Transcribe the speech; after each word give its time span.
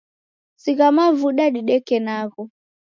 Sigha 0.61 0.87
mavuda 0.97 1.45
dideke 1.53 1.97
nagho 2.05 2.43